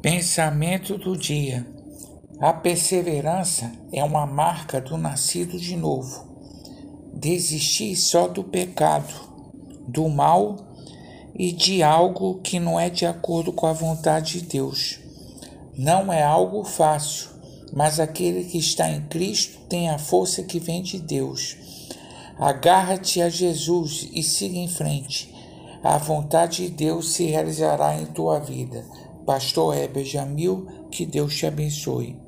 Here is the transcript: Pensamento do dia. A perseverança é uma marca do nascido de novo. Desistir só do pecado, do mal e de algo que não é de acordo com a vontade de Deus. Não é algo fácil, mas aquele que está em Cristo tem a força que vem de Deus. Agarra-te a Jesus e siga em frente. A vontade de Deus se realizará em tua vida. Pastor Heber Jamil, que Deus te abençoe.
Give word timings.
Pensamento 0.00 0.96
do 0.96 1.16
dia. 1.16 1.66
A 2.38 2.52
perseverança 2.52 3.72
é 3.92 4.04
uma 4.04 4.24
marca 4.24 4.80
do 4.80 4.96
nascido 4.96 5.58
de 5.58 5.76
novo. 5.76 6.24
Desistir 7.12 7.96
só 7.96 8.28
do 8.28 8.44
pecado, 8.44 9.12
do 9.88 10.08
mal 10.08 10.54
e 11.34 11.50
de 11.50 11.82
algo 11.82 12.38
que 12.42 12.60
não 12.60 12.78
é 12.78 12.88
de 12.88 13.06
acordo 13.06 13.52
com 13.52 13.66
a 13.66 13.72
vontade 13.72 14.38
de 14.38 14.46
Deus. 14.46 15.00
Não 15.76 16.12
é 16.12 16.22
algo 16.22 16.62
fácil, 16.62 17.30
mas 17.72 17.98
aquele 17.98 18.44
que 18.44 18.58
está 18.58 18.88
em 18.88 19.00
Cristo 19.08 19.58
tem 19.68 19.90
a 19.90 19.98
força 19.98 20.44
que 20.44 20.60
vem 20.60 20.80
de 20.80 21.00
Deus. 21.00 21.56
Agarra-te 22.38 23.20
a 23.20 23.28
Jesus 23.28 24.08
e 24.12 24.22
siga 24.22 24.58
em 24.58 24.68
frente. 24.68 25.37
A 25.82 25.96
vontade 25.96 26.68
de 26.68 26.70
Deus 26.70 27.12
se 27.12 27.26
realizará 27.26 27.96
em 28.00 28.06
tua 28.06 28.40
vida. 28.40 28.84
Pastor 29.24 29.76
Heber 29.76 30.04
Jamil, 30.04 30.66
que 30.90 31.06
Deus 31.06 31.36
te 31.36 31.46
abençoe. 31.46 32.27